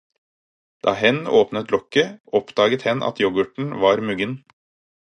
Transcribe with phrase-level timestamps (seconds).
[0.87, 4.37] Da hen åpnet lokket, oppdaget hen at yoghurten var muggen.